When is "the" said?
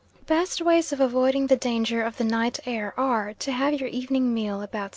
0.17-0.25, 1.45-1.55, 2.17-2.23